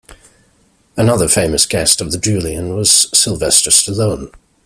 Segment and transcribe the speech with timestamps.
[0.97, 4.33] Another famous guest of the Julien was Sylvester Stallone.